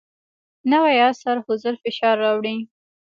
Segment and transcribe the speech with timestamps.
[0.71, 2.57] نوی عصر حضور فشار راوړی.